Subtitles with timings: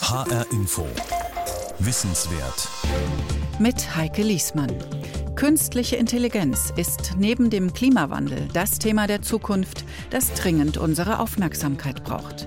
[0.00, 0.86] HR Info.
[1.78, 2.68] Wissenswert.
[3.58, 4.70] Mit Heike Liesmann.
[5.34, 12.46] Künstliche Intelligenz ist neben dem Klimawandel das Thema der Zukunft, das dringend unsere Aufmerksamkeit braucht.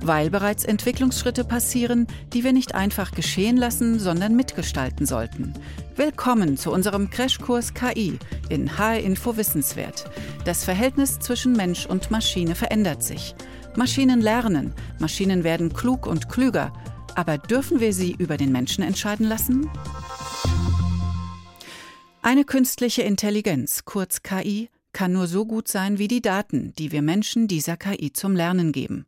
[0.00, 5.54] Weil bereits Entwicklungsschritte passieren, die wir nicht einfach geschehen lassen, sondern mitgestalten sollten.
[5.96, 8.18] Willkommen zu unserem Crashkurs KI
[8.50, 10.10] in HR Info Wissenswert.
[10.44, 13.34] Das Verhältnis zwischen Mensch und Maschine verändert sich.
[13.76, 16.72] Maschinen lernen, Maschinen werden klug und klüger,
[17.18, 19.68] aber dürfen wir sie über den Menschen entscheiden lassen?
[22.22, 27.02] Eine künstliche Intelligenz, kurz KI, kann nur so gut sein wie die Daten, die wir
[27.02, 29.06] Menschen dieser KI zum Lernen geben.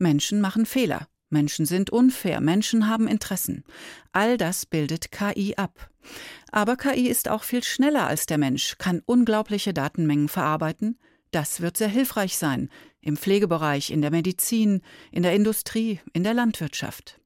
[0.00, 3.62] Menschen machen Fehler, Menschen sind unfair, Menschen haben Interessen.
[4.10, 5.90] All das bildet KI ab.
[6.50, 10.98] Aber KI ist auch viel schneller als der Mensch, kann unglaubliche Datenmengen verarbeiten.
[11.30, 12.68] Das wird sehr hilfreich sein,
[13.00, 14.82] im Pflegebereich, in der Medizin,
[15.12, 17.17] in der Industrie, in der Landwirtschaft.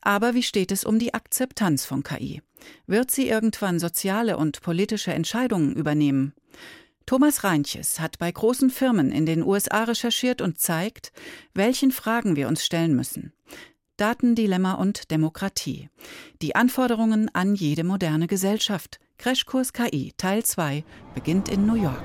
[0.00, 2.42] Aber wie steht es um die Akzeptanz von KI?
[2.86, 6.34] Wird sie irgendwann soziale und politische Entscheidungen übernehmen?
[7.06, 11.12] Thomas Reinches hat bei großen Firmen in den USA recherchiert und zeigt,
[11.54, 13.32] welchen Fragen wir uns stellen müssen.
[13.96, 15.88] Datendilemma und Demokratie.
[16.40, 18.98] Die Anforderungen an jede moderne Gesellschaft.
[19.18, 20.82] Crashkurs KI Teil 2
[21.14, 22.02] beginnt in New York.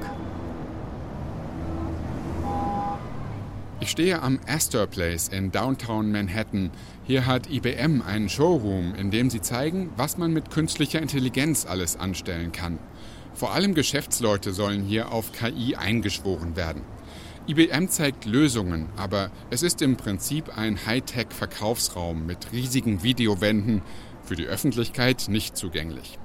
[3.79, 6.71] Ich stehe am Astor Place in Downtown Manhattan.
[7.07, 11.95] Hier hat IBM einen Showroom, in dem sie zeigen, was man mit künstlicher Intelligenz alles
[11.95, 12.79] anstellen kann.
[13.33, 16.81] Vor allem Geschäftsleute sollen hier auf KI eingeschworen werden.
[17.47, 23.83] IBM zeigt Lösungen, aber es ist im Prinzip ein Hightech-Verkaufsraum mit riesigen Videowänden,
[24.25, 26.19] für die Öffentlichkeit nicht zugänglich.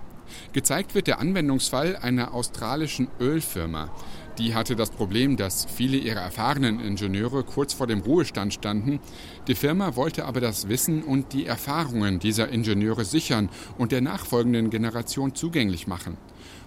[0.53, 3.95] Gezeigt wird der Anwendungsfall einer australischen Ölfirma.
[4.39, 8.99] Die hatte das Problem, dass viele ihrer erfahrenen Ingenieure kurz vor dem Ruhestand standen.
[9.47, 14.71] Die Firma wollte aber das Wissen und die Erfahrungen dieser Ingenieure sichern und der nachfolgenden
[14.71, 16.17] Generation zugänglich machen.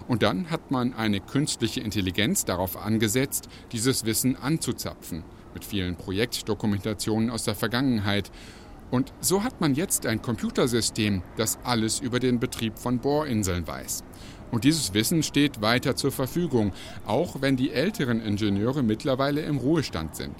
[0.07, 5.23] Und dann hat man eine künstliche Intelligenz darauf angesetzt, dieses Wissen anzuzapfen,
[5.55, 8.29] mit vielen Projektdokumentationen aus der Vergangenheit.
[8.91, 14.03] Und so hat man jetzt ein Computersystem, das alles über den Betrieb von Bohrinseln weiß.
[14.51, 16.71] Und dieses Wissen steht weiter zur Verfügung,
[17.05, 20.35] auch wenn die älteren Ingenieure mittlerweile im Ruhestand sind.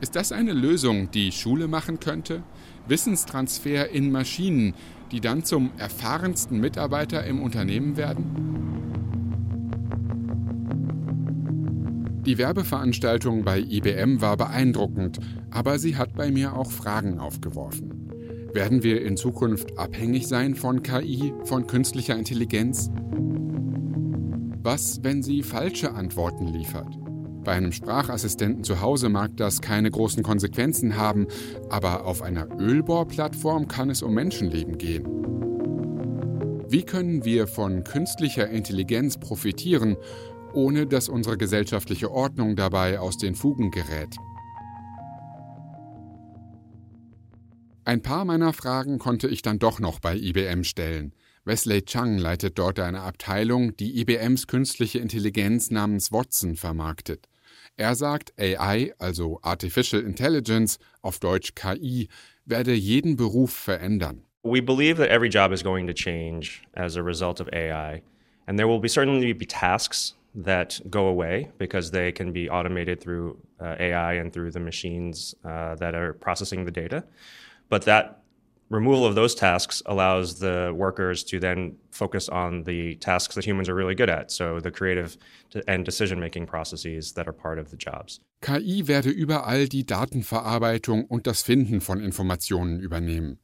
[0.00, 2.42] Ist das eine Lösung, die Schule machen könnte?
[2.88, 4.74] Wissenstransfer in Maschinen,
[5.12, 8.91] die dann zum erfahrensten Mitarbeiter im Unternehmen werden?
[12.24, 15.18] Die Werbeveranstaltung bei IBM war beeindruckend,
[15.50, 18.12] aber sie hat bei mir auch Fragen aufgeworfen.
[18.52, 22.90] Werden wir in Zukunft abhängig sein von KI, von künstlicher Intelligenz?
[24.62, 26.96] Was, wenn sie falsche Antworten liefert?
[27.42, 31.26] Bei einem Sprachassistenten zu Hause mag das keine großen Konsequenzen haben,
[31.70, 35.08] aber auf einer Ölbohrplattform kann es um Menschenleben gehen.
[36.68, 39.96] Wie können wir von künstlicher Intelligenz profitieren,
[40.54, 44.16] ohne dass unsere gesellschaftliche Ordnung dabei aus den Fugen gerät?
[47.84, 51.14] Ein paar meiner Fragen konnte ich dann doch noch bei IBM stellen.
[51.44, 57.28] Wesley Chang leitet dort eine Abteilung, die IBMs künstliche Intelligenz namens Watson vermarktet.
[57.76, 62.08] Er sagt, AI, also Artificial Intelligence, auf Deutsch KI,
[62.44, 64.22] werde jeden Beruf verändern.
[64.44, 68.02] We believe that every job is going to change as a result of AI,
[68.46, 73.00] and there will be certainly be tasks that go away because they can be automated
[73.00, 77.04] through uh, AI and through the machines uh, that are processing the data.
[77.68, 78.22] But that
[78.70, 83.68] removal of those tasks allows the workers to then focus on the tasks that humans
[83.68, 85.16] are really good at, so the creative
[85.68, 88.20] and decision making processes that are part of the jobs.
[88.40, 93.38] KI werde überall die Datenverarbeitung und das Finden von Informationen übernehmen.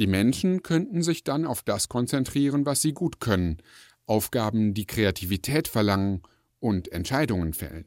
[0.00, 3.58] Die Menschen könnten sich dann auf das konzentrieren, was sie gut können,
[4.06, 6.22] Aufgaben, die Kreativität verlangen
[6.60, 7.86] und Entscheidungen fällen.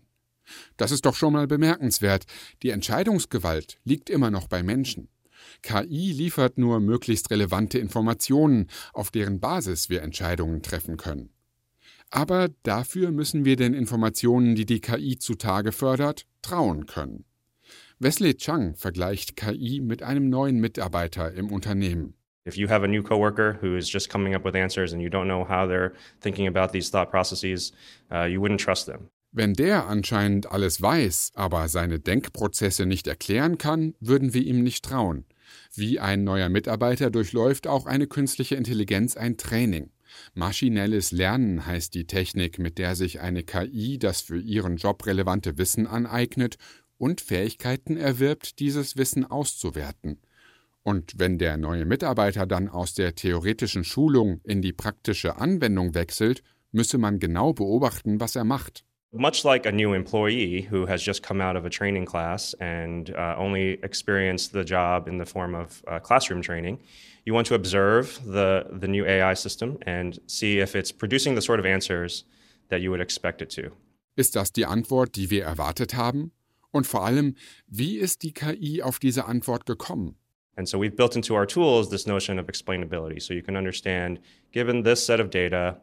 [0.77, 2.25] Das ist doch schon mal bemerkenswert.
[2.63, 5.09] Die Entscheidungsgewalt liegt immer noch bei Menschen.
[5.61, 11.29] KI liefert nur möglichst relevante Informationen, auf deren Basis wir Entscheidungen treffen können.
[12.09, 17.25] Aber dafür müssen wir den Informationen, die die KI zutage fördert, trauen können.
[17.99, 22.16] Wesley Chang vergleicht KI mit einem neuen Mitarbeiter im Unternehmen.
[22.47, 25.09] If you have a new coworker who is just coming up with answers and you
[25.09, 25.91] don't know how they're
[26.21, 27.73] thinking about these thought processes,
[28.09, 29.09] uh, you wouldn't trust them.
[29.33, 34.85] Wenn der anscheinend alles weiß, aber seine Denkprozesse nicht erklären kann, würden wir ihm nicht
[34.85, 35.25] trauen.
[35.75, 39.91] Wie ein neuer Mitarbeiter durchläuft auch eine künstliche Intelligenz ein Training.
[40.33, 45.57] Maschinelles Lernen heißt die Technik, mit der sich eine KI das für ihren Job relevante
[45.57, 46.57] Wissen aneignet
[46.97, 50.19] und Fähigkeiten erwirbt, dieses Wissen auszuwerten.
[50.87, 56.43] Und wenn der neue Mitarbeiter dann aus der theoretischen Schulung in die praktische Anwendung wechselt,
[56.71, 58.85] müsse man genau beobachten, was er macht.
[59.11, 63.09] Much like a new employee who has just come out of a training class and
[63.09, 66.79] uh, only experienced the job in the form of uh, classroom training,
[67.25, 71.41] you want to observe the, the new AI system and see if it's producing the
[71.41, 72.23] sort of answers
[72.69, 73.71] that you would expect it to.
[74.15, 76.31] Ist das die Antwort, die wir erwartet haben?
[76.71, 77.35] Und vor allem,
[77.67, 80.15] wie ist die KI auf diese Antwort gekommen?
[80.57, 83.21] And so we've built into our tools this notion of explainability.
[83.21, 84.19] So you can understand,
[84.51, 85.77] given this set of data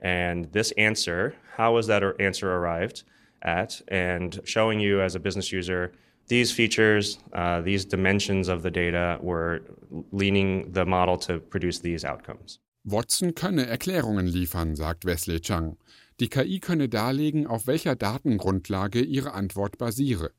[0.00, 3.04] and this answer, how was that answer arrived
[3.42, 3.80] at?
[3.88, 5.92] And showing you as a business user,
[6.28, 9.62] these features, uh, these dimensions of the data were
[10.10, 12.58] leaning the model to produce these outcomes.
[12.84, 15.76] Watson könne Erklärungen liefern, sagt Wesley Chang.
[16.20, 20.30] Die KI könne darlegen, auf welcher Datengrundlage ihre Antwort basiere.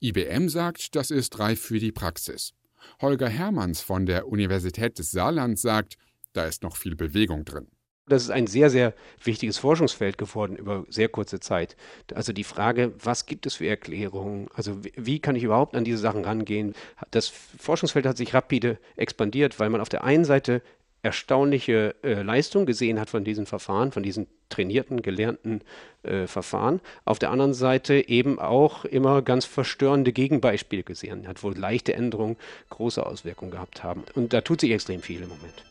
[0.00, 2.52] IBM sagt, das ist reif für die Praxis.
[3.00, 5.96] Holger Hermanns von der Universität des Saarlands sagt,
[6.32, 7.68] da ist noch viel Bewegung drin.
[8.08, 11.76] Das ist ein sehr, sehr wichtiges Forschungsfeld geworden über sehr kurze Zeit.
[12.14, 14.48] Also die Frage, was gibt es für Erklärungen?
[14.54, 16.74] Also wie kann ich überhaupt an diese Sachen rangehen?
[17.10, 20.62] Das Forschungsfeld hat sich rapide expandiert, weil man auf der einen Seite
[21.02, 25.62] erstaunliche äh, Leistung gesehen hat von diesen Verfahren, von diesen trainierten, gelernten
[26.02, 26.80] äh, Verfahren.
[27.04, 32.36] Auf der anderen Seite eben auch immer ganz verstörende Gegenbeispiele gesehen hat, wo leichte Änderungen
[32.70, 34.04] große Auswirkungen gehabt haben.
[34.14, 35.64] Und da tut sich extrem viel im Moment.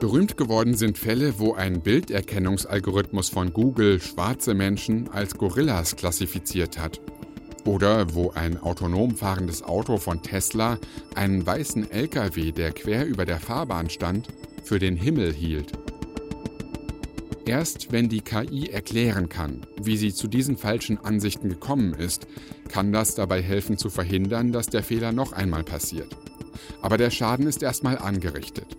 [0.00, 7.00] Berühmt geworden sind Fälle, wo ein Bilderkennungsalgorithmus von Google schwarze Menschen als Gorillas klassifiziert hat
[7.68, 10.78] oder wo ein autonom fahrendes Auto von Tesla
[11.14, 14.28] einen weißen LKW, der quer über der Fahrbahn stand,
[14.64, 15.72] für den Himmel hielt.
[17.48, 22.26] Erst wenn die KI erklären kann, wie sie zu diesen falschen Ansichten gekommen ist,
[22.68, 26.14] kann das dabei helfen zu verhindern, dass der Fehler noch einmal passiert.
[26.82, 28.76] Aber der Schaden ist erstmal angerichtet.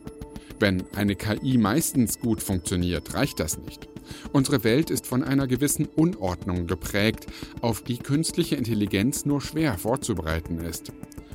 [0.60, 3.90] Wenn eine KI meistens gut funktioniert, reicht das nicht.
[4.34, 7.26] Unsere Welt ist von einer gewissen Unordnung geprägt,
[7.62, 10.92] auf die künstliche Intelligenz nur schwer vorzubereiten ist.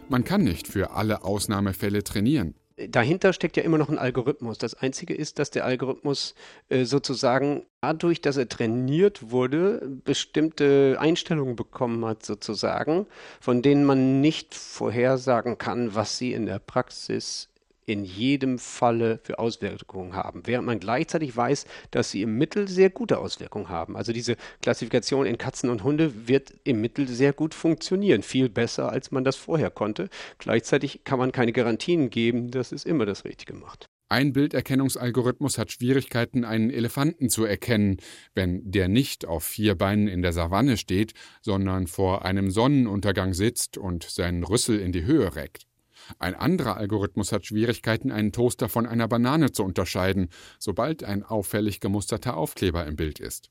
[0.09, 2.55] Man kann nicht für alle Ausnahmefälle trainieren.
[2.76, 4.59] Dahinter steckt ja immer noch ein Algorithmus.
[4.59, 6.35] Das Einzige ist, dass der Algorithmus
[6.69, 13.06] äh, sozusagen dadurch, dass er trainiert wurde, bestimmte Einstellungen bekommen hat, sozusagen,
[13.41, 17.49] von denen man nicht vorhersagen kann, was sie in der Praxis
[17.87, 22.91] in jedem Falle für Auswirkungen haben, während man gleichzeitig weiß, dass sie im Mittel sehr
[22.91, 23.97] gute Auswirkungen haben.
[23.97, 28.91] Also diese Klassifikation in Katzen und Hunde wird im Mittel sehr gut funktionieren, viel besser,
[28.91, 30.09] als man das vorher konnte.
[30.39, 33.89] Gleichzeitig kann man keine Garantien geben, dass es immer das Richtige macht.
[34.11, 37.97] Ein Bilderkennungsalgorithmus hat Schwierigkeiten, einen Elefanten zu erkennen,
[38.35, 43.79] wenn der nicht auf vier Beinen in der Savanne steht, sondern vor einem Sonnenuntergang sitzt
[43.79, 45.67] und seinen Rüssel in die Höhe reckt.
[46.19, 50.29] Ein anderer Algorithmus hat Schwierigkeiten, einen Toaster von einer Banane zu unterscheiden,
[50.59, 53.51] sobald ein auffällig gemusterter Aufkleber im Bild ist.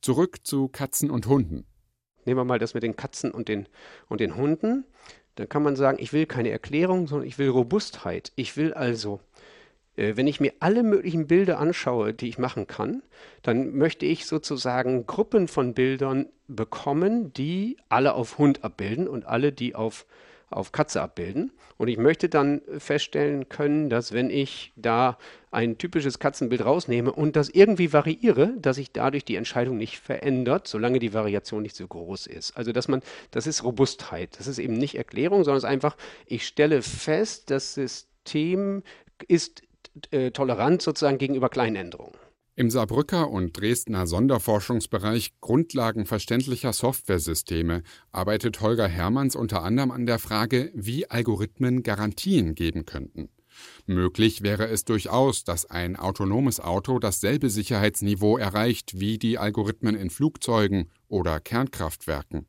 [0.00, 1.66] Zurück zu Katzen und Hunden.
[2.24, 3.68] Nehmen wir mal das mit den Katzen und den,
[4.08, 4.84] und den Hunden.
[5.34, 8.32] Dann kann man sagen, ich will keine Erklärung, sondern ich will Robustheit.
[8.36, 9.20] Ich will also,
[9.96, 13.02] äh, wenn ich mir alle möglichen Bilder anschaue, die ich machen kann,
[13.42, 19.52] dann möchte ich sozusagen Gruppen von Bildern bekommen, die alle auf Hund abbilden und alle,
[19.52, 20.06] die auf
[20.52, 21.52] auf Katze abbilden.
[21.78, 25.18] Und ich möchte dann feststellen können, dass wenn ich da
[25.50, 30.66] ein typisches Katzenbild rausnehme und das irgendwie variiere, dass sich dadurch die Entscheidung nicht verändert,
[30.68, 32.56] solange die Variation nicht so groß ist.
[32.56, 34.38] Also dass man, das ist Robustheit.
[34.38, 38.82] Das ist eben nicht Erklärung, sondern es ist einfach, ich stelle fest, das System
[39.28, 39.62] ist
[40.10, 42.14] äh, tolerant sozusagen gegenüber kleinen Änderungen.
[42.54, 50.18] Im Saarbrücker und Dresdner Sonderforschungsbereich Grundlagen verständlicher Softwaresysteme arbeitet Holger Hermanns unter anderem an der
[50.18, 53.30] Frage, wie Algorithmen Garantien geben könnten.
[53.86, 60.10] Möglich wäre es durchaus, dass ein autonomes Auto dasselbe Sicherheitsniveau erreicht wie die Algorithmen in
[60.10, 62.44] Flugzeugen oder Kernkraftwerken.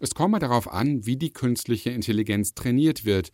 [0.00, 3.30] Es komme darauf an, wie die künstliche Intelligenz trainiert wird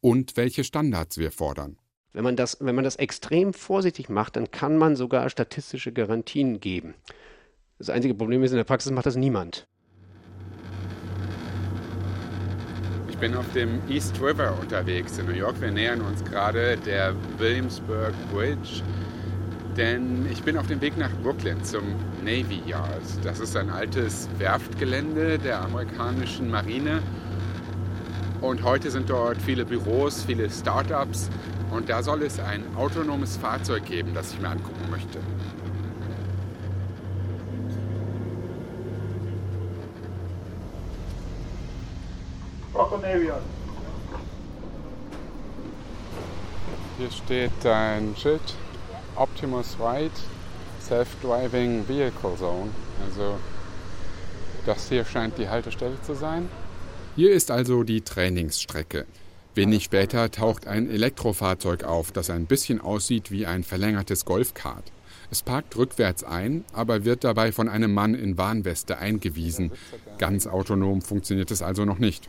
[0.00, 1.76] und welche Standards wir fordern.
[2.12, 6.58] Wenn man, das, wenn man das extrem vorsichtig macht, dann kann man sogar statistische Garantien
[6.58, 6.94] geben.
[7.78, 9.66] Das einzige Problem ist, in der Praxis macht das niemand.
[13.08, 15.60] Ich bin auf dem East River unterwegs in New York.
[15.60, 18.82] Wir nähern uns gerade der Williamsburg Bridge,
[19.76, 23.02] denn ich bin auf dem Weg nach Brooklyn zum Navy Yard.
[23.22, 27.02] Das ist ein altes Werftgelände der amerikanischen Marine.
[28.40, 31.30] Und heute sind dort viele Büros, viele Startups
[31.70, 35.18] und da soll es ein autonomes Fahrzeug geben, das ich mir angucken möchte.
[46.98, 48.42] Hier steht ein Schild
[49.16, 50.10] Optimus Ride
[50.82, 52.70] Self-Driving Vehicle Zone.
[53.06, 53.38] Also
[54.66, 56.48] das hier scheint die Haltestelle zu sein.
[57.16, 59.06] Hier ist also die Trainingsstrecke.
[59.54, 64.92] Wenig später taucht ein Elektrofahrzeug auf, das ein bisschen aussieht wie ein verlängertes Golfkart.
[65.32, 69.70] Es parkt rückwärts ein, aber wird dabei von einem Mann in Warnweste eingewiesen.
[70.18, 72.28] Ganz autonom funktioniert es also noch nicht.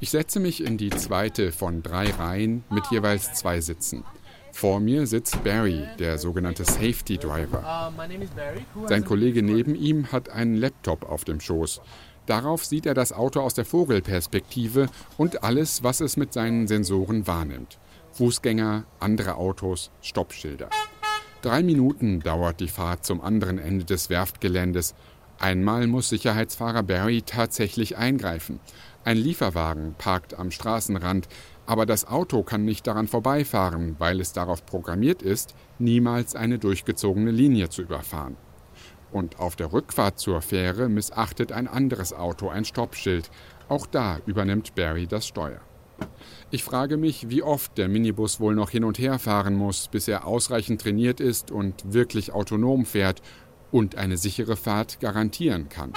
[0.00, 4.04] Ich setze mich in die zweite von drei Reihen mit jeweils zwei Sitzen.
[4.52, 7.92] Vor mir sitzt Barry, der sogenannte Safety Driver.
[7.92, 11.80] Uh, Sein Kollege neben ihm hat einen Laptop auf dem Schoß.
[12.26, 14.88] Darauf sieht er das Auto aus der Vogelperspektive
[15.18, 17.78] und alles, was es mit seinen Sensoren wahrnimmt.
[18.12, 20.70] Fußgänger, andere Autos, Stoppschilder.
[21.42, 24.94] Drei Minuten dauert die Fahrt zum anderen Ende des Werftgeländes.
[25.38, 28.60] Einmal muss Sicherheitsfahrer Barry tatsächlich eingreifen.
[29.04, 31.28] Ein Lieferwagen parkt am Straßenrand,
[31.66, 37.30] aber das Auto kann nicht daran vorbeifahren, weil es darauf programmiert ist, niemals eine durchgezogene
[37.30, 38.36] Linie zu überfahren.
[39.14, 43.30] Und auf der Rückfahrt zur Fähre missachtet ein anderes Auto ein Stoppschild.
[43.68, 45.60] Auch da übernimmt Barry das Steuer.
[46.50, 50.08] Ich frage mich, wie oft der Minibus wohl noch hin und her fahren muss, bis
[50.08, 53.22] er ausreichend trainiert ist und wirklich autonom fährt
[53.70, 55.92] und eine sichere Fahrt garantieren kann.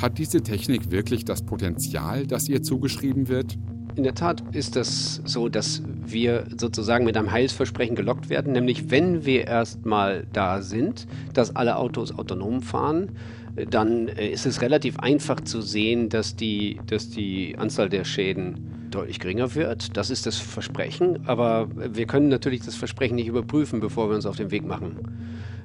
[0.00, 3.58] Hat diese Technik wirklich das Potenzial, das ihr zugeschrieben wird?
[3.96, 8.90] In der Tat ist das so, dass wir sozusagen mit einem Heilsversprechen gelockt werden, nämlich
[8.90, 13.10] wenn wir erstmal da sind, dass alle Autos autonom fahren,
[13.68, 18.88] dann äh, ist es relativ einfach zu sehen, dass die, dass die Anzahl der Schäden
[18.90, 19.96] deutlich geringer wird.
[19.96, 24.26] Das ist das Versprechen, aber wir können natürlich das Versprechen nicht überprüfen, bevor wir uns
[24.26, 24.96] auf den Weg machen.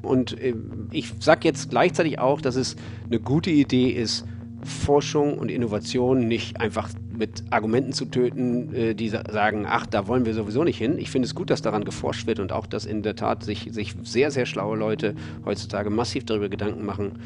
[0.01, 0.53] Und äh,
[0.91, 2.75] ich sage jetzt gleichzeitig auch, dass es
[3.09, 4.25] eine gute Idee ist,
[4.65, 10.25] Forschung und Innovation nicht einfach mit Argumenten zu töten, äh, die sagen, ach, da wollen
[10.25, 10.97] wir sowieso nicht hin.
[10.97, 13.69] Ich finde es gut, dass daran geforscht wird und auch, dass in der Tat sich,
[13.71, 17.19] sich sehr, sehr schlaue Leute heutzutage massiv darüber Gedanken machen,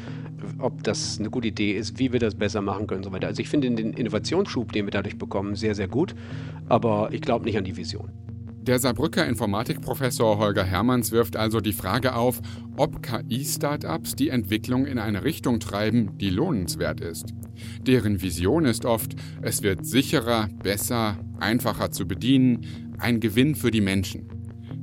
[0.58, 3.26] ob das eine gute Idee ist, wie wir das besser machen können und so weiter.
[3.26, 6.14] Also ich finde den Innovationsschub, den wir dadurch bekommen, sehr, sehr gut,
[6.68, 8.10] aber ich glaube nicht an die Vision.
[8.62, 12.42] Der Saarbrücker Informatikprofessor Holger Hermanns wirft also die Frage auf,
[12.76, 17.32] ob KI-Startups die Entwicklung in eine Richtung treiben, die lohnenswert ist.
[17.86, 23.80] Deren Vision ist oft, es wird sicherer, besser, einfacher zu bedienen, ein Gewinn für die
[23.80, 24.28] Menschen.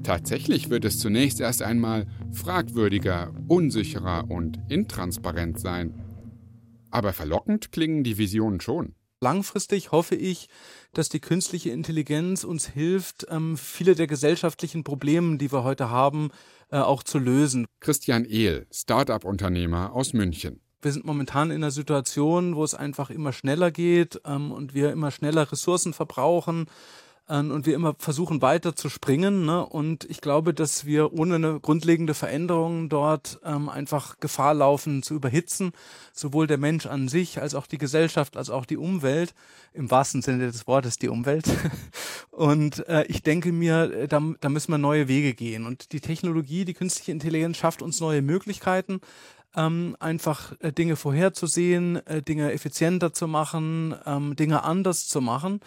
[0.01, 5.93] Tatsächlich wird es zunächst erst einmal fragwürdiger, unsicherer und intransparent sein.
[6.89, 8.97] Aber verlockend klingen die Visionen schon.
[9.20, 10.48] Langfristig hoffe ich,
[10.94, 16.30] dass die künstliche Intelligenz uns hilft, ähm, viele der gesellschaftlichen Probleme, die wir heute haben,
[16.70, 17.66] äh, auch zu lösen.
[17.80, 20.62] Christian Ehl, Start-up-Unternehmer aus München.
[20.82, 24.92] Wir sind momentan in einer Situation, wo es einfach immer schneller geht ähm, und wir
[24.92, 26.68] immer schneller Ressourcen verbrauchen
[27.27, 29.46] und wir immer versuchen weiter zu springen.
[29.46, 29.65] Ne?
[29.65, 35.13] Und ich glaube, dass wir ohne eine grundlegende Veränderung dort ähm, einfach Gefahr laufen zu
[35.13, 35.72] überhitzen,
[36.13, 39.34] sowohl der Mensch an sich als auch die Gesellschaft als auch die Umwelt,
[39.74, 41.48] im wahrsten Sinne des Wortes die Umwelt.
[42.31, 45.65] und äh, ich denke mir, äh, da, da müssen wir neue Wege gehen.
[45.65, 49.01] Und die Technologie, die künstliche Intelligenz schafft uns neue Möglichkeiten,
[49.55, 55.60] ähm, einfach äh, Dinge vorherzusehen, äh, Dinge effizienter zu machen, ähm, Dinge anders zu machen.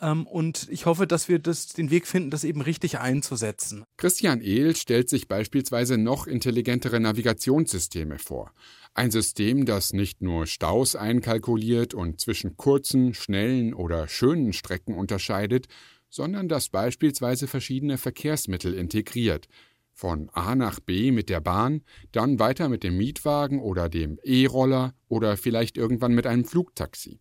[0.00, 3.84] Ähm, und ich hoffe, dass wir das, den Weg finden, das eben richtig einzusetzen.
[3.96, 8.52] Christian Ehl stellt sich beispielsweise noch intelligentere Navigationssysteme vor.
[8.94, 15.66] Ein System, das nicht nur Staus einkalkuliert und zwischen kurzen, schnellen oder schönen Strecken unterscheidet,
[16.08, 19.48] sondern das beispielsweise verschiedene Verkehrsmittel integriert.
[19.92, 24.94] Von A nach B mit der Bahn, dann weiter mit dem Mietwagen oder dem E-Roller
[25.08, 27.18] oder vielleicht irgendwann mit einem Flugtaxi.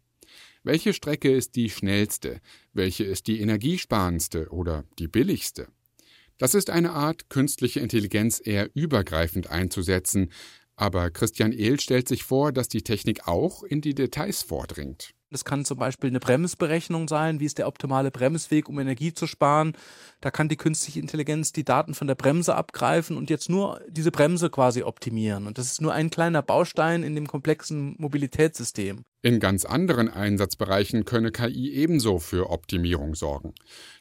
[0.65, 2.41] Welche Strecke ist die schnellste?
[2.73, 5.67] Welche ist die energiesparendste oder die billigste?
[6.39, 10.31] Das ist eine Art, künstliche Intelligenz eher übergreifend einzusetzen,
[10.75, 15.11] aber Christian Ehl stellt sich vor, dass die Technik auch in die Details vordringt.
[15.29, 17.39] Das kann zum Beispiel eine Bremsberechnung sein.
[17.39, 19.73] Wie ist der optimale Bremsweg, um Energie zu sparen?
[20.19, 24.11] Da kann die künstliche Intelligenz die Daten von der Bremse abgreifen und jetzt nur diese
[24.11, 25.45] Bremse quasi optimieren.
[25.45, 29.03] Und das ist nur ein kleiner Baustein in dem komplexen Mobilitätssystem.
[29.25, 33.55] In ganz anderen Einsatzbereichen könne KI ebenso für Optimierung sorgen.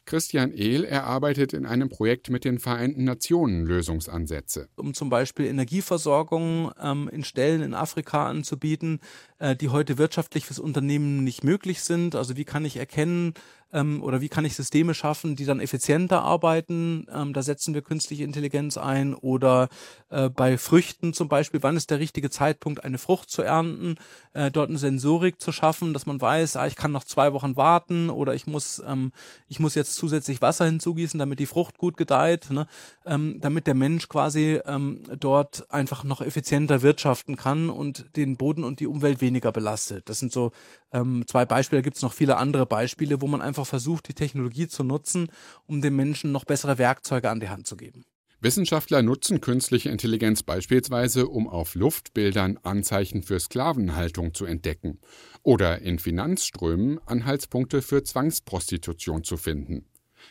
[0.05, 4.69] Christian Ehl erarbeitet in einem Projekt mit den Vereinten Nationen Lösungsansätze.
[4.75, 8.99] Um zum Beispiel Energieversorgung ähm, in Stellen in Afrika anzubieten,
[9.39, 12.13] äh, die heute wirtschaftlich fürs Unternehmen nicht möglich sind.
[12.13, 13.33] Also wie kann ich erkennen,
[13.75, 17.05] ähm, oder wie kann ich Systeme schaffen, die dann effizienter arbeiten.
[17.13, 19.67] Ähm, da setzen wir künstliche Intelligenz ein oder
[20.09, 23.95] äh, bei Früchten zum Beispiel, wann ist der richtige Zeitpunkt, eine Frucht zu ernten,
[24.33, 27.57] äh, dort eine Sensorik zu schaffen, dass man weiß, ah, ich kann noch zwei Wochen
[27.57, 29.11] warten oder ich muss, ähm,
[29.47, 32.67] ich muss jetzt zusätzlich Wasser hinzugießen, damit die Frucht gut gedeiht, ne?
[33.05, 38.63] ähm, damit der Mensch quasi ähm, dort einfach noch effizienter wirtschaften kann und den Boden
[38.63, 40.07] und die Umwelt weniger belastet.
[40.07, 40.51] Das sind so
[40.93, 44.67] ähm, zwei Beispiele, gibt es noch viele andere Beispiele, wo man einfach versucht, die Technologie
[44.67, 45.29] zu nutzen,
[45.65, 48.05] um den Menschen noch bessere Werkzeuge an die Hand zu geben.
[48.41, 54.99] Wissenschaftler nutzen künstliche Intelligenz beispielsweise, um auf Luftbildern Anzeichen für Sklavenhaltung zu entdecken
[55.41, 59.85] oder in Finanzströmen Anhaltspunkte für Zwangsprostitution zu finden.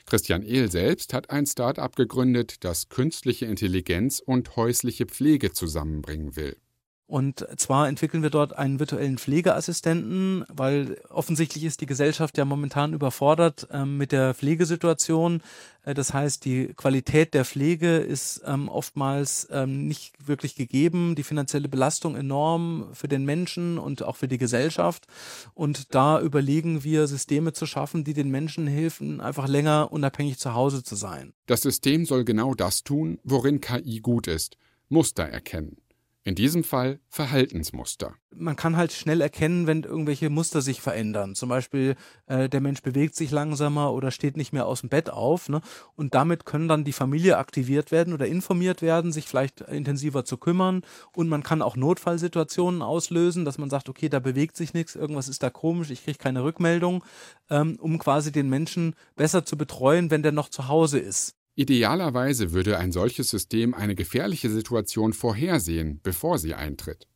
[0.07, 6.57] Christian Ehl selbst hat ein Start-up gegründet, das künstliche Intelligenz und häusliche Pflege zusammenbringen will.
[7.07, 12.95] Und zwar entwickeln wir dort einen virtuellen Pflegeassistenten, weil offensichtlich ist die Gesellschaft ja momentan
[12.95, 15.43] überfordert ähm, mit der Pflegesituation.
[15.85, 21.25] Äh, das heißt, die Qualität der Pflege ist ähm, oftmals ähm, nicht wirklich gegeben, die
[21.25, 25.07] finanzielle Belastung enorm für den Menschen und auch für die Gesellschaft.
[25.53, 30.55] Und da überlegen wir, Systeme zu schaffen, die den Menschen helfen, einfach länger unabhängig zu
[30.55, 31.35] Hause zu sein.
[31.45, 34.57] Das System soll genau das tun, worin KI gut ist.
[34.89, 35.84] Muster erkennen.
[36.27, 38.15] In diesem Fall Verhaltensmuster.
[38.35, 41.35] Man kann halt schnell erkennen, wenn irgendwelche Muster sich verändern.
[41.35, 45.11] Zum Beispiel äh, der Mensch bewegt sich langsamer oder steht nicht mehr aus dem Bett
[45.11, 45.51] auf.
[45.51, 45.61] Ne?
[45.97, 50.39] Und damit können dann die Familie aktiviert werden oder informiert werden, sich vielleicht intensiver zu
[50.39, 50.81] kümmern.
[51.15, 55.29] Und man kann auch Notfallsituationen auslösen, dass man sagt, okay, da bewegt sich nichts, irgendwas
[55.29, 57.05] ist da komisch, ich kriege keine Rückmeldung,
[57.51, 61.37] ähm, um quasi den Menschen besser zu betreuen, wenn der noch zu Hause ist.
[61.57, 67.07] Idealerweise würde ein solches System eine gefährliche Situation vorhersehen, bevor sie eintritt.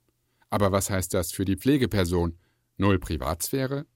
[0.48, 2.38] Aber was heißt das für die Pflegeperson?
[2.76, 3.86] Null Privatsphäre?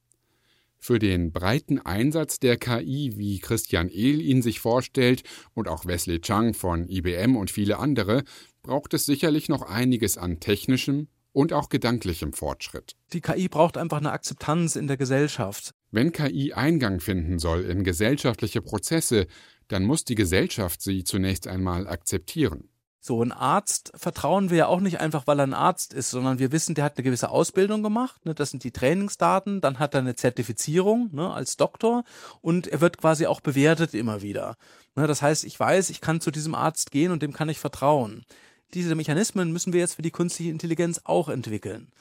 [0.79, 5.23] Für den breiten Einsatz der KI, wie Christian Ehl ihn sich vorstellt
[5.55, 8.25] und auch Wesley Chang von IBM und viele andere,
[8.65, 12.97] braucht es sicherlich noch einiges an technischem und auch gedanklichem Fortschritt.
[13.13, 15.73] Die KI braucht einfach eine Akzeptanz in der Gesellschaft.
[15.93, 19.27] Wenn KI Eingang finden soll in gesellschaftliche Prozesse,
[19.69, 22.71] dann muss die Gesellschaft sie zunächst einmal akzeptieren.
[22.99, 26.39] So, ein Arzt vertrauen wir ja auch nicht einfach, weil er ein Arzt ist, sondern
[26.39, 28.25] wir wissen, der hat eine gewisse Ausbildung gemacht.
[28.25, 29.61] Ne, das sind die Trainingsdaten.
[29.61, 32.05] Dann hat er eine Zertifizierung ne, als Doktor
[32.41, 34.57] und er wird quasi auch bewertet immer wieder.
[34.95, 37.59] Ne, das heißt, ich weiß, ich kann zu diesem Arzt gehen und dem kann ich
[37.59, 38.25] vertrauen.
[38.73, 41.93] Diese Mechanismen müssen wir jetzt für die künstliche Intelligenz auch entwickeln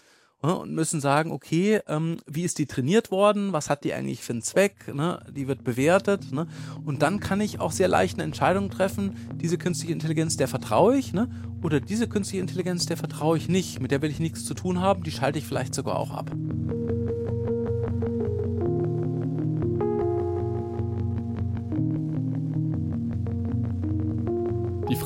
[0.41, 4.33] und müssen sagen, okay, ähm, wie ist die trainiert worden, was hat die eigentlich für
[4.33, 5.23] einen Zweck, ne?
[5.29, 6.47] die wird bewertet ne?
[6.83, 10.97] und dann kann ich auch sehr leicht eine Entscheidung treffen, diese künstliche Intelligenz, der vertraue
[10.97, 11.29] ich ne?
[11.61, 14.79] oder diese künstliche Intelligenz, der vertraue ich nicht, mit der will ich nichts zu tun
[14.79, 16.31] haben, die schalte ich vielleicht sogar auch ab.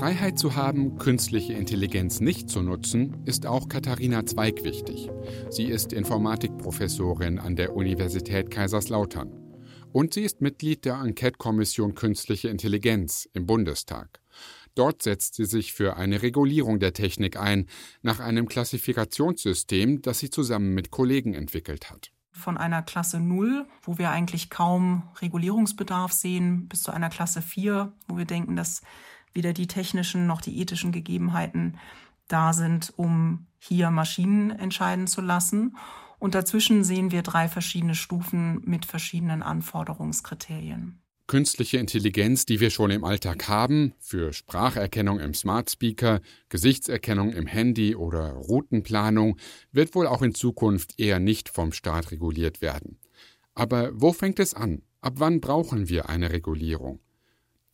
[0.06, 5.10] Freiheit zu haben, künstliche Intelligenz nicht zu nutzen, ist auch Katharina Zweig wichtig.
[5.50, 9.32] Sie ist Informatikprofessorin an der Universität Kaiserslautern.
[9.92, 14.22] Und sie ist Mitglied der Enquete-Kommission Künstliche Intelligenz im Bundestag.
[14.76, 17.66] Dort setzt sie sich für eine Regulierung der Technik ein,
[18.04, 23.98] nach einem Klassifikationssystem, das sie zusammen mit Kollegen entwickelt hat von einer Klasse 0, wo
[23.98, 28.82] wir eigentlich kaum Regulierungsbedarf sehen, bis zu einer Klasse 4, wo wir denken, dass
[29.36, 31.78] weder die technischen noch die ethischen Gegebenheiten
[32.28, 35.78] da sind, um hier Maschinen entscheiden zu lassen.
[36.18, 41.00] Und dazwischen sehen wir drei verschiedene Stufen mit verschiedenen Anforderungskriterien.
[41.28, 47.48] Künstliche Intelligenz, die wir schon im Alltag haben, für Spracherkennung im Smart Speaker, Gesichtserkennung im
[47.48, 49.38] Handy oder Routenplanung,
[49.72, 53.00] wird wohl auch in Zukunft eher nicht vom Staat reguliert werden.
[53.56, 54.84] Aber wo fängt es an?
[55.02, 57.00] Ab wann brauchen wir eine Regulierung?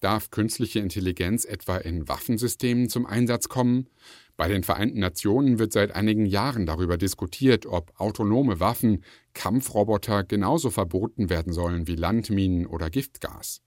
[0.02, 3.88] Darf künstliche Intelligenz etwa in Waffensystemen zum Einsatz kommen?
[4.36, 10.72] Bei den Vereinten Nationen wird seit einigen Jahren darüber diskutiert, ob autonome Waffen, Kampfroboter genauso
[10.72, 13.62] verboten werden sollen wie Landminen oder Giftgas.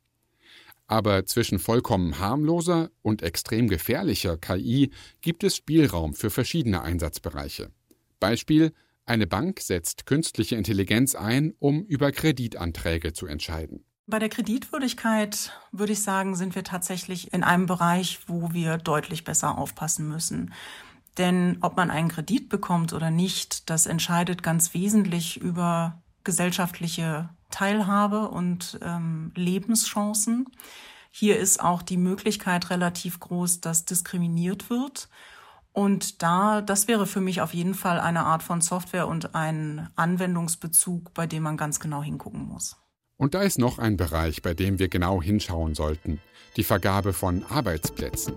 [0.89, 7.71] Aber zwischen vollkommen harmloser und extrem gefährlicher KI gibt es Spielraum für verschiedene Einsatzbereiche.
[8.19, 8.73] Beispiel
[9.07, 13.85] eine Bank setzt künstliche Intelligenz ein, um über Kreditanträge zu entscheiden.
[14.07, 19.25] Bei der Kreditwürdigkeit würde ich sagen, sind wir tatsächlich in einem Bereich, wo wir deutlich
[19.25, 20.53] besser aufpassen müssen.
[21.17, 28.29] Denn ob man einen Kredit bekommt oder nicht, das entscheidet ganz wesentlich über gesellschaftliche Teilhabe
[28.29, 30.49] und ähm, Lebenschancen.
[31.11, 35.09] Hier ist auch die Möglichkeit relativ groß, dass diskriminiert wird.
[35.73, 39.89] Und da, das wäre für mich auf jeden Fall eine Art von Software und ein
[39.97, 42.77] Anwendungsbezug, bei dem man ganz genau hingucken muss.
[43.17, 46.21] Und da ist noch ein Bereich, bei dem wir genau hinschauen sollten,
[46.57, 48.35] die Vergabe von Arbeitsplätzen.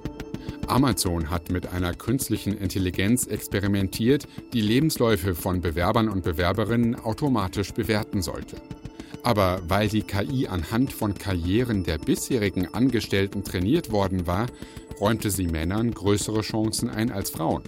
[0.68, 8.22] Amazon hat mit einer künstlichen Intelligenz experimentiert, die Lebensläufe von Bewerbern und Bewerberinnen automatisch bewerten
[8.22, 8.58] sollte.
[9.24, 14.48] Aber weil die KI anhand von Karrieren der bisherigen Angestellten trainiert worden war,
[15.00, 17.64] räumte sie Männern größere Chancen ein als Frauen.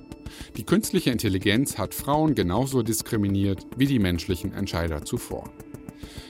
[0.58, 5.50] Die künstliche Intelligenz hat Frauen genauso diskriminiert wie die menschlichen Entscheider zuvor.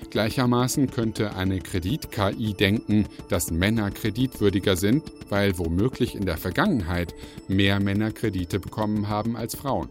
[0.10, 7.14] Gleichermaßen könnte eine Kredit-KI denken, dass Männer kreditwürdiger sind, weil womöglich in der Vergangenheit
[7.48, 9.90] mehr Männer Kredite bekommen haben als Frauen.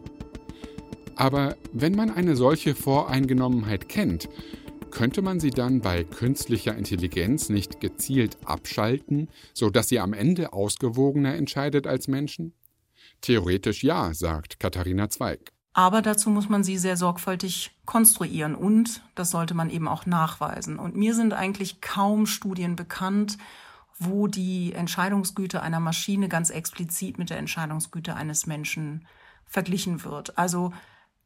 [1.15, 4.29] Aber wenn man eine solche Voreingenommenheit kennt,
[4.91, 11.35] könnte man sie dann bei künstlicher Intelligenz nicht gezielt abschalten, sodass sie am Ende ausgewogener
[11.35, 12.55] entscheidet als Menschen?
[13.21, 15.53] Theoretisch ja, sagt Katharina Zweig.
[15.79, 20.77] Aber dazu muss man sie sehr sorgfältig konstruieren und das sollte man eben auch nachweisen.
[20.77, 23.39] Und mir sind eigentlich kaum Studien bekannt,
[23.97, 29.07] wo die Entscheidungsgüte einer Maschine ganz explizit mit der Entscheidungsgüte eines Menschen
[29.47, 30.37] verglichen wird.
[30.37, 30.73] Also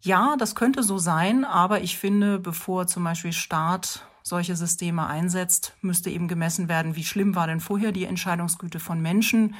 [0.03, 5.73] ja, das könnte so sein, aber ich finde, bevor zum Beispiel Staat solche Systeme einsetzt,
[5.81, 9.55] müsste eben gemessen werden, wie schlimm war denn vorher die Entscheidungsgüte von Menschen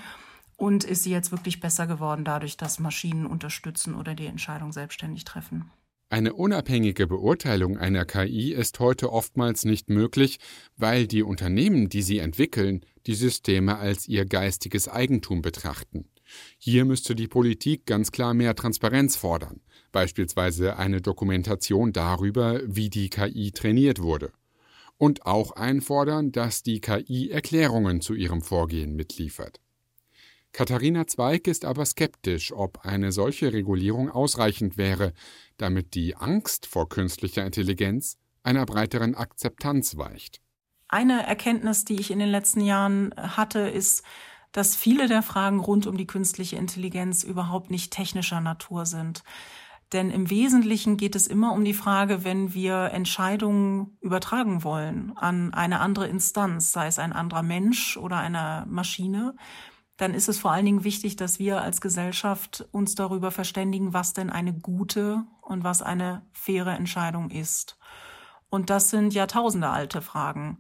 [0.63, 5.25] und ist sie jetzt wirklich besser geworden dadurch, dass Maschinen unterstützen oder die Entscheidung selbstständig
[5.25, 5.73] treffen?
[6.09, 10.39] Eine unabhängige Beurteilung einer KI ist heute oftmals nicht möglich,
[10.77, 16.09] weil die Unternehmen, die sie entwickeln, die Systeme als ihr geistiges Eigentum betrachten.
[16.59, 23.11] Hier müsste die Politik ganz klar mehr Transparenz fordern, beispielsweise eine Dokumentation darüber, wie die
[23.11, 24.31] KI trainiert wurde.
[24.97, 29.59] Und auch einfordern, dass die KI Erklärungen zu ihrem Vorgehen mitliefert.
[30.53, 35.15] Katharina Zweig ist aber skeptisch, ob eine solche Regulierung ausreichend wäre,
[35.57, 40.43] damit die Angst vor künstlicher Intelligenz einer breiteren Akzeptanz weicht.
[40.89, 44.03] Eine Erkenntnis, die ich in den letzten Jahren hatte, ist,
[44.53, 49.23] dass viele der Fragen rund um die künstliche Intelligenz überhaupt nicht technischer Natur sind.
[49.95, 55.53] Denn im Wesentlichen geht es immer um die Frage, wenn wir Entscheidungen übertragen wollen an
[55.55, 59.35] eine andere Instanz, sei es ein anderer Mensch oder eine Maschine,
[60.03, 64.15] dann ist es vor allen Dingen wichtig, dass wir als Gesellschaft uns darüber verständigen, was
[64.15, 67.79] denn eine gute und was eine faire Entscheidung ist.
[68.51, 70.59] Und das sind Jahrtausende alte Fragen,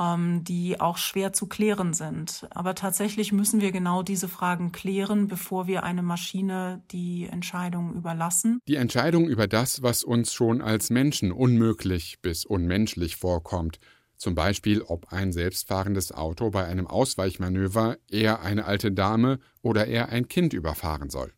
[0.00, 2.48] ähm, die auch schwer zu klären sind.
[2.50, 8.58] Aber tatsächlich müssen wir genau diese Fragen klären, bevor wir eine Maschine die Entscheidung überlassen.
[8.66, 13.78] Die Entscheidung über das, was uns schon als Menschen unmöglich bis unmenschlich vorkommt,
[14.20, 20.10] zum Beispiel, ob ein selbstfahrendes Auto bei einem Ausweichmanöver eher eine alte Dame oder eher
[20.10, 21.32] ein Kind überfahren soll.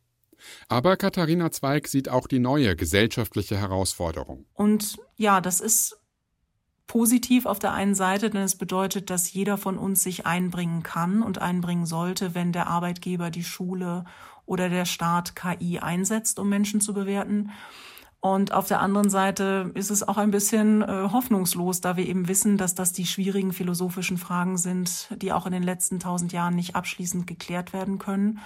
[0.66, 4.46] Aber Katharina Zweig sieht auch die neue gesellschaftliche Herausforderung.
[4.54, 5.96] Und ja, das ist
[6.88, 11.22] positiv auf der einen Seite, denn es bedeutet, dass jeder von uns sich einbringen kann
[11.22, 14.04] und einbringen sollte, wenn der Arbeitgeber, die Schule
[14.44, 17.52] oder der Staat KI einsetzt, um Menschen zu bewerten.
[18.24, 22.28] Und auf der anderen Seite ist es auch ein bisschen äh, hoffnungslos, da wir eben
[22.28, 26.54] wissen, dass das die schwierigen philosophischen Fragen sind, die auch in den letzten tausend Jahren
[26.54, 28.38] nicht abschließend geklärt werden können.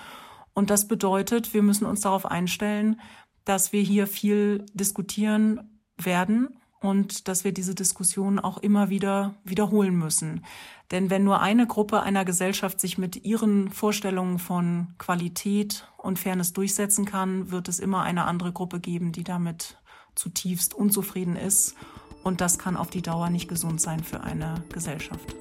[0.55, 2.99] Und das bedeutet, wir müssen uns darauf einstellen,
[3.45, 9.95] dass wir hier viel diskutieren werden und dass wir diese Diskussion auch immer wieder wiederholen
[9.95, 10.43] müssen.
[10.91, 16.53] Denn wenn nur eine Gruppe einer Gesellschaft sich mit ihren Vorstellungen von Qualität und Fairness
[16.53, 19.79] durchsetzen kann, wird es immer eine andere Gruppe geben, die damit
[20.15, 21.75] zutiefst unzufrieden ist.
[22.23, 25.35] Und das kann auf die Dauer nicht gesund sein für eine Gesellschaft.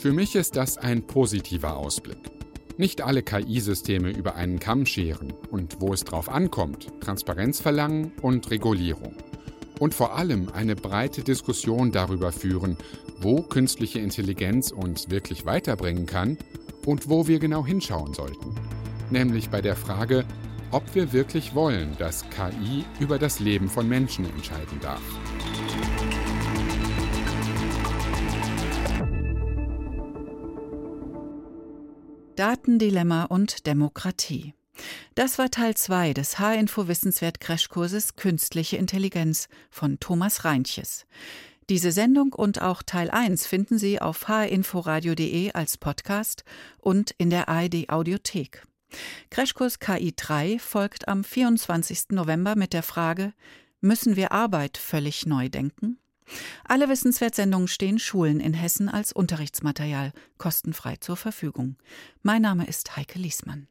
[0.00, 2.18] Für mich ist das ein positiver Ausblick.
[2.78, 8.50] Nicht alle KI-Systeme über einen Kamm scheren und wo es drauf ankommt, Transparenz verlangen und
[8.50, 9.16] Regulierung
[9.78, 12.76] und vor allem eine breite Diskussion darüber führen,
[13.20, 16.38] wo künstliche Intelligenz uns wirklich weiterbringen kann
[16.84, 18.54] und wo wir genau hinschauen sollten.
[19.10, 20.24] Nämlich bei der Frage,
[20.70, 25.02] ob wir wirklich wollen, dass KI über das Leben von Menschen entscheiden darf.
[32.36, 34.52] Datendilemma und Demokratie.
[35.14, 41.06] Das war Teil 2 des H-Info Wissenswert Crashkurses Künstliche Intelligenz von Thomas Reintjes.
[41.68, 46.44] Diese Sendung und auch Teil 1 finden Sie auf hinforadio.de als Podcast
[46.78, 48.62] und in der ARD Audiothek.
[49.30, 52.10] Crashkurs KI 3 folgt am 24.
[52.10, 53.32] November mit der Frage
[53.80, 55.98] Müssen wir Arbeit völlig neu denken?
[56.64, 61.76] Alle Wissenswertsendungen stehen Schulen in Hessen als Unterrichtsmaterial kostenfrei zur Verfügung.
[62.22, 63.68] Mein Name ist Heike Liesmann.